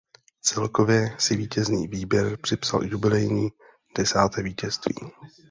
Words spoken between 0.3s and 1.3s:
Celkově